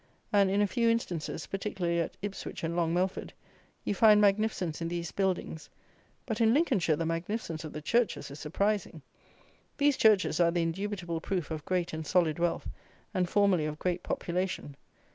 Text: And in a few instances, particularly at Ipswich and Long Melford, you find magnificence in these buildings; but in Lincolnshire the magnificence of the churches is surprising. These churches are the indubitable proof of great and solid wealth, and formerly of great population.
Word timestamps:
And 0.33 0.49
in 0.49 0.63
a 0.63 0.67
few 0.67 0.89
instances, 0.89 1.45
particularly 1.45 1.99
at 1.99 2.17
Ipswich 2.23 2.63
and 2.63 2.75
Long 2.75 2.91
Melford, 2.91 3.33
you 3.83 3.93
find 3.93 4.19
magnificence 4.19 4.81
in 4.81 4.87
these 4.87 5.11
buildings; 5.11 5.69
but 6.25 6.41
in 6.41 6.55
Lincolnshire 6.55 6.95
the 6.95 7.05
magnificence 7.05 7.63
of 7.63 7.71
the 7.71 7.83
churches 7.83 8.31
is 8.31 8.39
surprising. 8.39 9.03
These 9.77 9.97
churches 9.97 10.39
are 10.39 10.49
the 10.49 10.63
indubitable 10.63 11.21
proof 11.21 11.51
of 11.51 11.63
great 11.65 11.93
and 11.93 12.03
solid 12.03 12.39
wealth, 12.39 12.67
and 13.13 13.29
formerly 13.29 13.67
of 13.67 13.77
great 13.77 14.01
population. 14.01 14.75